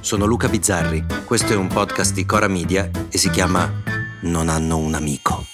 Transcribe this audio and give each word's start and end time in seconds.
sono 0.00 0.24
Luca 0.24 0.48
Bizzarri, 0.48 1.04
questo 1.24 1.52
è 1.52 1.56
un 1.56 1.68
podcast 1.68 2.14
di 2.14 2.24
Cora 2.24 2.48
Media 2.48 2.90
e 3.10 3.18
si 3.18 3.30
chiama 3.30 3.70
Non 4.22 4.48
hanno 4.48 4.78
un 4.78 4.94
amico. 4.94 5.44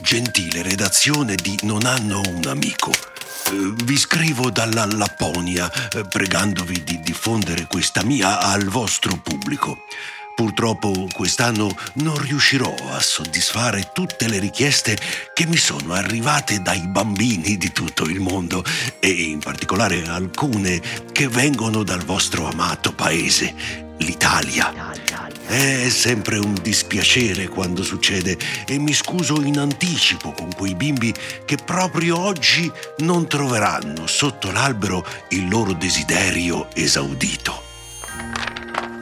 Gentile 0.00 0.62
redazione 0.62 1.34
di 1.34 1.58
Non 1.62 1.84
hanno 1.84 2.20
un 2.20 2.46
amico. 2.46 2.90
Eh, 2.90 3.74
Vi 3.84 3.96
scrivo 3.96 4.50
dalla 4.50 4.86
Lapponia, 4.86 5.70
eh, 5.90 6.04
pregandovi 6.08 6.82
di 6.82 7.00
diffondere 7.00 7.66
questa 7.68 8.02
mia 8.02 8.40
al 8.40 8.64
vostro 8.64 9.16
pubblico. 9.22 9.84
Purtroppo 10.38 11.08
quest'anno 11.12 11.76
non 11.94 12.16
riuscirò 12.16 12.72
a 12.92 13.00
soddisfare 13.00 13.90
tutte 13.92 14.28
le 14.28 14.38
richieste 14.38 14.96
che 15.34 15.46
mi 15.46 15.56
sono 15.56 15.94
arrivate 15.94 16.62
dai 16.62 16.86
bambini 16.86 17.56
di 17.56 17.72
tutto 17.72 18.04
il 18.04 18.20
mondo 18.20 18.62
e 19.00 19.08
in 19.08 19.40
particolare 19.40 20.06
alcune 20.06 20.80
che 21.10 21.26
vengono 21.26 21.82
dal 21.82 22.04
vostro 22.04 22.46
amato 22.46 22.92
paese, 22.92 23.52
l'Italia. 23.96 24.92
È 25.44 25.88
sempre 25.88 26.38
un 26.38 26.54
dispiacere 26.62 27.48
quando 27.48 27.82
succede 27.82 28.38
e 28.64 28.78
mi 28.78 28.92
scuso 28.92 29.42
in 29.42 29.58
anticipo 29.58 30.30
con 30.30 30.54
quei 30.54 30.76
bimbi 30.76 31.12
che 31.44 31.56
proprio 31.56 32.16
oggi 32.16 32.70
non 32.98 33.26
troveranno 33.26 34.06
sotto 34.06 34.52
l'albero 34.52 35.04
il 35.30 35.48
loro 35.48 35.72
desiderio 35.72 36.68
esaudito. 36.74 37.67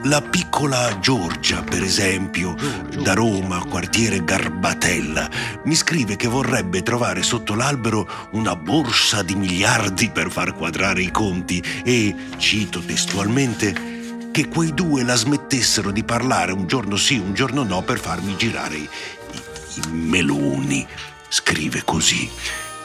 La 0.08 0.22
piccola 0.22 1.00
Giorgia, 1.00 1.62
per 1.62 1.82
esempio, 1.82 2.54
da 3.02 3.12
Roma, 3.12 3.64
quartiere 3.64 4.22
Garbatella, 4.22 5.28
mi 5.64 5.74
scrive 5.74 6.14
che 6.14 6.28
vorrebbe 6.28 6.82
trovare 6.84 7.24
sotto 7.24 7.56
l'albero 7.56 8.28
una 8.32 8.54
borsa 8.54 9.22
di 9.22 9.34
miliardi 9.34 10.10
per 10.10 10.30
far 10.30 10.54
quadrare 10.54 11.02
i 11.02 11.10
conti 11.10 11.60
e, 11.84 12.14
cito 12.36 12.80
testualmente, 12.80 14.30
che 14.30 14.46
quei 14.46 14.72
due 14.74 15.02
la 15.02 15.16
smettessero 15.16 15.90
di 15.90 16.04
parlare 16.04 16.52
un 16.52 16.68
giorno 16.68 16.94
sì, 16.96 17.16
un 17.18 17.34
giorno 17.34 17.64
no 17.64 17.82
per 17.82 17.98
farmi 17.98 18.36
girare 18.36 18.76
i, 18.76 18.88
i- 19.32 19.80
i 19.80 19.90
meloni. 19.90 20.86
Scrive 21.28 21.82
così. 21.84 22.30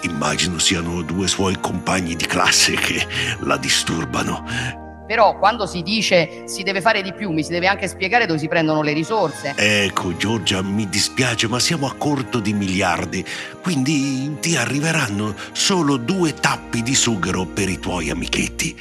Immagino 0.01 0.57
siano 0.57 1.03
due 1.03 1.27
suoi 1.27 1.59
compagni 1.59 2.15
di 2.15 2.25
classe 2.25 2.73
che 2.73 3.05
la 3.41 3.57
disturbano. 3.57 4.89
Però 5.11 5.37
quando 5.37 5.65
si 5.65 5.81
dice 5.81 6.43
si 6.45 6.63
deve 6.63 6.79
fare 6.79 7.01
di 7.01 7.11
più, 7.11 7.31
mi 7.31 7.43
si 7.43 7.51
deve 7.51 7.67
anche 7.67 7.89
spiegare 7.89 8.25
dove 8.25 8.39
si 8.39 8.47
prendono 8.47 8.81
le 8.81 8.93
risorse. 8.93 9.53
Ecco, 9.57 10.15
Giorgia, 10.15 10.61
mi 10.61 10.87
dispiace, 10.87 11.49
ma 11.49 11.59
siamo 11.59 11.85
a 11.85 11.95
corto 11.95 12.39
di 12.39 12.53
miliardi, 12.53 13.21
quindi 13.61 14.37
ti 14.39 14.55
arriveranno 14.55 15.35
solo 15.51 15.97
due 15.97 16.33
tappi 16.33 16.81
di 16.81 16.95
sughero 16.95 17.43
per 17.43 17.67
i 17.67 17.77
tuoi 17.77 18.09
amichetti. 18.09 18.73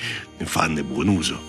Fanne 0.44 0.84
buon 0.84 1.08
uso. 1.08 1.40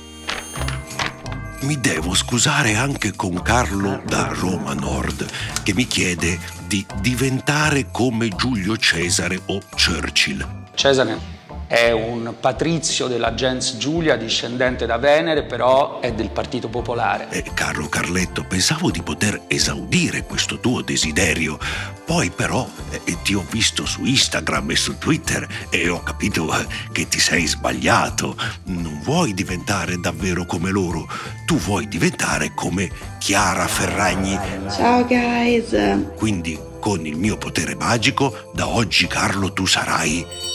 Mi 1.62 1.80
devo 1.80 2.16
scusare 2.16 2.74
anche 2.74 3.14
con 3.16 3.40
Carlo 3.44 4.02
da 4.04 4.32
Roma 4.34 4.74
Nord, 4.74 5.28
che 5.62 5.76
mi 5.76 5.86
chiede 5.86 6.40
di 6.66 6.84
diventare 7.02 7.90
come 7.92 8.30
Giulio 8.30 8.76
Cesare 8.78 9.40
o 9.46 9.60
Churchill. 9.76 10.44
Cesare 10.74 11.31
è 11.72 11.90
un 11.92 12.36
patrizio 12.38 13.08
della 13.08 13.34
gens 13.34 13.78
Giulia, 13.78 14.18
discendente 14.18 14.86
da 14.86 14.98
Venere, 14.98 15.44
però 15.44 16.02
è 16.02 16.12
del 16.12 16.30
Partito 16.30 16.68
Popolare. 16.68 17.30
Eh, 17.30 17.44
caro 17.54 17.88
Carletto, 17.88 18.44
pensavo 18.44 18.92
di 18.92 19.02
poter 19.02 19.44
esaudire 19.48 20.26
questo 20.26 20.60
tuo 20.60 20.82
desiderio. 20.82 21.58
Poi 22.06 22.30
però 22.30 22.68
eh, 23.06 23.22
ti 23.24 23.36
ho 23.36 23.46
visto 23.50 23.86
su 23.86 24.04
Instagram 24.04 24.72
e 24.72 24.76
su 24.76 24.98
Twitter 24.98 25.48
e 25.70 25.88
ho 25.88 26.04
capito 26.04 26.54
eh, 26.54 26.68
che 26.92 27.08
ti 27.08 27.22
sei 27.22 27.48
sbagliato. 27.48 28.36
Non 28.66 29.00
vuoi 29.02 29.34
diventare 29.34 29.98
davvero 29.98 30.46
come 30.46 30.72
loro, 30.72 31.08
tu 31.46 31.56
vuoi 31.56 31.88
diventare 31.88 32.52
come 32.54 32.92
Chiara 33.18 33.66
Ferragni. 33.66 34.38
Ciao 34.76 35.06
guys, 35.06 35.74
Quindi 36.18 36.60
con 36.82 37.06
il 37.06 37.16
mio 37.16 37.38
potere 37.38 37.76
magico, 37.76 38.52
da 38.54 38.68
oggi 38.68 39.08
Carlo 39.08 39.54
tu 39.54 39.66
sarai 39.66 40.50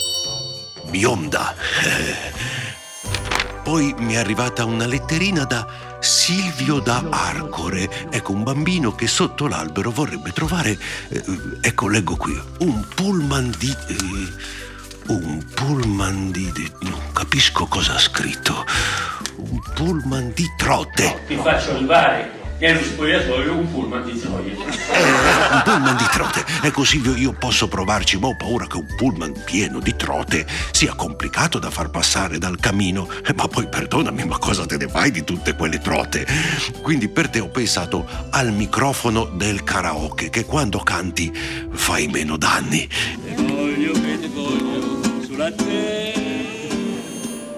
bionda. 0.91 1.55
Poi 3.63 3.95
mi 3.99 4.15
è 4.15 4.19
arrivata 4.19 4.65
una 4.65 4.87
letterina 4.87 5.45
da 5.45 5.67
Silvio 5.99 6.79
da 6.79 7.05
Arcore. 7.11 8.09
Ecco, 8.11 8.33
un 8.33 8.45
bambino 8.45 8.95
che 8.95 9.09
sotto 9.09 9.49
l'albero 9.49 9.91
vorrebbe 9.91 10.33
trovare, 10.33 10.79
eh, 11.09 11.23
ecco, 11.61 11.89
leggo 11.89 12.17
qui, 12.17 12.41
un 12.61 12.87
pullman 12.95 13.53
di... 13.59 13.77
eh, 13.89 14.55
un 15.09 15.45
pullman 15.55 16.31
di, 16.31 16.51
Non 16.81 17.13
capisco 17.13 17.67
cosa 17.67 17.95
ha 17.95 17.99
scritto. 17.99 18.65
Un 19.37 19.61
pullman 19.75 20.33
di 20.35 20.45
trote. 20.57 21.23
Ti 21.27 21.37
faccio 21.37 21.73
arrivare 21.73 22.31
nello 22.59 22.83
spogliatoio 22.83 23.53
un 23.53 23.71
pullman 23.71 24.05
di 24.05 24.19
gioia. 24.19 24.53
Eh, 24.53 25.03
un 25.53 25.63
pullman 25.65 25.97
di 25.97 26.07
trote. 26.27 26.45
Ecco 26.63 26.85
Silvio, 26.85 27.15
io 27.15 27.33
posso 27.33 27.69
provarci, 27.69 28.19
ma 28.19 28.29
ho 28.29 28.37
paura 28.37 28.67
che 28.67 28.77
un 28.77 28.87
pullman 28.97 29.33
pieno 29.45 29.79
di 29.81 29.95
trote 29.97 30.47
sia 30.71 30.95
complicato 30.95 31.59
da 31.59 31.71
far 31.71 31.91
passare 31.91 32.39
dal 32.39 32.59
camino. 32.59 33.09
Eh, 33.25 33.33
Ma 33.35 33.49
poi 33.49 33.69
perdonami, 33.69 34.25
ma 34.25 34.39
cosa 34.39 34.67
te 34.67 34.77
ne 34.77 34.89
fai 34.89 35.11
di 35.11 35.25
tutte 35.25 35.55
quelle 35.55 35.79
trote? 35.79 36.27
Quindi 36.83 37.09
per 37.09 37.29
te 37.29 37.41
ho 37.41 37.49
pensato 37.49 38.07
al 38.31 38.53
microfono 38.53 39.25
del 39.25 39.63
karaoke, 39.63 40.31
che 40.31 40.45
quando 40.45 40.79
canti 40.79 41.33
fai 41.73 42.09
meno 42.09 42.37
danni. 42.37 42.89
Voglio 43.37 43.93
che 43.93 44.19
ti 44.21 44.29
voglio 44.29 45.23
sulla 45.23 45.53
te. 45.53 46.15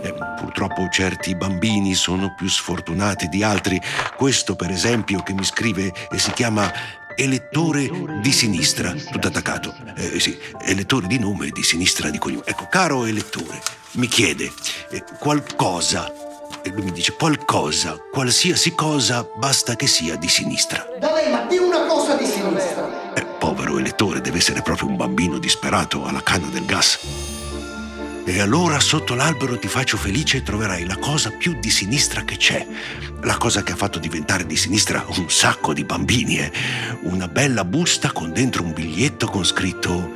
Eh, 0.03 0.15
Purtroppo 0.41 0.89
certi 0.91 1.37
bambini 1.37 1.95
sono 1.95 2.34
più 2.37 2.49
sfortunati 2.49 3.28
di 3.28 3.43
altri. 3.43 3.81
Questo, 4.17 4.57
per 4.57 4.71
esempio, 4.71 5.23
che 5.23 5.33
mi 5.33 5.45
scrive 5.45 5.93
e 6.11 6.19
si 6.19 6.33
chiama 6.33 6.73
elettore 7.19 7.91
di 8.23 8.33
sinistra, 8.33 8.93
tutto 8.93 9.27
attaccato. 9.27 9.75
Eh, 9.97 10.21
sì, 10.21 10.39
elettore 10.65 11.09
di 11.09 11.19
nome 11.19 11.51
di 11.51 11.62
sinistra 11.65 12.11
di 12.11 12.19
cognome. 12.19 12.45
Ecco, 12.47 12.69
caro 12.71 13.05
elettore, 13.05 13.61
mi 13.93 14.06
chiede 14.06 14.51
eh, 14.91 15.03
qualcosa. 15.19 16.12
E 16.62 16.71
lui 16.71 16.84
mi 16.84 16.93
dice 16.93 17.12
qualcosa, 17.12 17.99
qualsiasi 18.11 18.75
cosa, 18.75 19.28
basta 19.37 19.77
che 19.77 19.87
sia 19.87 20.17
di 20.17 20.28
sinistra. 20.28 20.87
Dai, 20.99 21.31
ma 21.31 21.45
di 21.45 21.57
una 21.57 21.87
cosa 21.87 22.15
di 22.15 22.25
sinistra. 22.25 23.15
Eh, 23.15 23.25
povero 23.39 23.78
elettore, 23.78 24.21
deve 24.21 24.39
essere 24.39 24.62
proprio 24.62 24.89
un 24.89 24.97
bambino 24.97 25.39
disperato 25.39 26.05
alla 26.05 26.23
canna 26.23 26.49
del 26.49 26.65
gas. 26.65 27.38
E 28.28 28.41
allora 28.41 28.78
sotto 28.78 29.15
l'albero 29.15 29.59
ti 29.59 29.69
faccio 29.69 29.97
felice 29.97 30.37
e 30.37 30.43
troverai 30.43 30.84
la 30.84 30.99
cosa 30.99 31.31
più 31.31 31.59
di 31.59 31.71
sinistra 31.71 32.25
che 32.25 32.37
c'è. 32.37 32.65
La 33.22 33.39
cosa 33.39 33.62
che 33.62 33.72
ha 33.72 33.75
fatto 33.75 33.99
diventare 33.99 34.44
di 34.44 34.55
sinistra 34.55 35.03
un 35.16 35.31
sacco 35.31 35.72
di 35.72 35.83
bambini. 35.83 36.37
eh. 36.37 36.53
Una 37.05 37.27
bella 37.27 37.65
busta 37.65 38.12
con 38.12 38.31
dentro 38.31 38.62
un 38.62 38.75
biglietto 38.75 39.28
con 39.28 39.47
scritto 39.47 40.12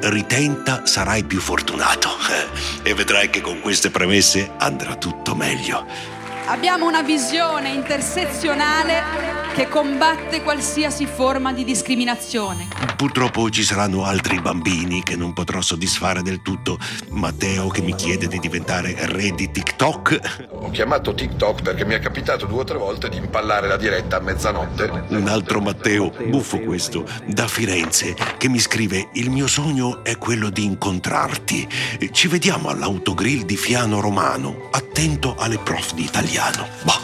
Ritenta, 0.00 0.84
sarai 0.84 1.24
più 1.24 1.40
fortunato. 1.40 2.10
E 2.84 2.92
vedrai 2.92 3.30
che 3.30 3.40
con 3.40 3.60
queste 3.60 3.90
premesse 3.90 4.50
andrà 4.58 4.96
tutto 4.96 5.34
meglio. 5.34 6.17
Abbiamo 6.48 6.86
una 6.86 7.02
visione 7.02 7.68
intersezionale 7.68 9.36
che 9.54 9.68
combatte 9.68 10.42
qualsiasi 10.42 11.04
forma 11.04 11.52
di 11.52 11.62
discriminazione. 11.62 12.68
Purtroppo 12.96 13.50
ci 13.50 13.62
saranno 13.62 14.04
altri 14.04 14.40
bambini 14.40 15.02
che 15.02 15.14
non 15.14 15.34
potrò 15.34 15.60
soddisfare 15.60 16.22
del 16.22 16.40
tutto. 16.40 16.78
Matteo 17.10 17.68
che 17.68 17.82
mi 17.82 17.94
chiede 17.94 18.28
di 18.28 18.38
diventare 18.38 18.96
re 18.98 19.32
di 19.32 19.50
TikTok. 19.50 20.48
Ho 20.52 20.70
chiamato 20.70 21.12
TikTok 21.12 21.62
perché 21.62 21.84
mi 21.84 21.94
è 21.94 21.98
capitato 21.98 22.46
due 22.46 22.60
o 22.60 22.64
tre 22.64 22.78
volte 22.78 23.10
di 23.10 23.18
impallare 23.18 23.68
la 23.68 23.76
diretta 23.76 24.16
a 24.16 24.20
mezzanotte. 24.20 24.90
Un 25.08 25.28
altro 25.28 25.60
Matteo, 25.60 26.12
buffo 26.28 26.60
questo, 26.60 27.06
da 27.26 27.46
Firenze, 27.46 28.16
che 28.38 28.48
mi 28.48 28.58
scrive: 28.58 29.10
Il 29.12 29.30
mio 29.30 29.46
sogno 29.46 30.02
è 30.02 30.16
quello 30.16 30.48
di 30.48 30.64
incontrarti. 30.64 31.68
Ci 32.10 32.26
vediamo 32.26 32.70
all'autogrill 32.70 33.42
di 33.42 33.56
Fiano 33.56 34.00
Romano. 34.00 34.68
Attento 34.72 35.36
alle 35.36 35.58
prof 35.58 35.94
di 35.94 36.04
italiano. 36.04 36.37
Boh, 36.82 37.00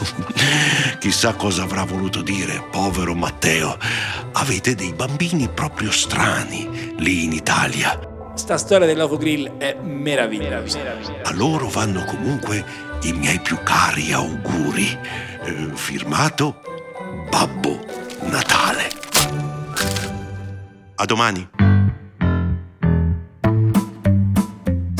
chissà 0.99 1.33
cosa 1.33 1.63
avrà 1.63 1.83
voluto 1.83 2.21
dire, 2.21 2.63
povero 2.71 3.13
Matteo. 3.13 3.77
Avete 4.31 4.75
dei 4.75 4.93
bambini 4.93 5.49
proprio 5.49 5.91
strani 5.91 6.93
lì 6.97 7.25
in 7.25 7.33
Italia. 7.33 7.99
Sta 8.35 8.57
storia 8.57 8.87
dell'autogrill 8.87 9.57
è 9.57 9.75
meravigliosa. 9.81 10.79
A 11.23 11.33
loro 11.33 11.67
vanno 11.67 12.05
comunque 12.05 12.63
i 13.03 13.11
miei 13.11 13.39
più 13.41 13.57
cari 13.61 14.13
auguri. 14.13 14.97
Eh, 15.43 15.69
firmato 15.73 16.61
Babbo 17.29 17.85
Natale. 18.21 18.89
A 20.95 21.05
domani. 21.05 21.54